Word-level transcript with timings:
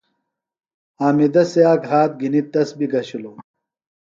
حامدہ 0.99 1.43
سِیاک 1.51 1.81
ہات 1.89 2.11
گِھنیۡ 2.19 2.45
تس 2.51 2.69
بیۡ 2.77 2.89
گھشِلوۡ۔ 2.93 3.37